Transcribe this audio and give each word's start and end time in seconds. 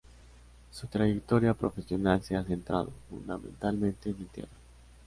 Su 0.71 0.87
trayectoria 0.87 1.53
profesional 1.53 2.23
se 2.23 2.35
ha 2.35 2.43
centrado 2.43 2.89
fundamentalmente 3.07 4.09
en 4.09 4.15
el 4.17 4.27
teatro. 4.29 4.53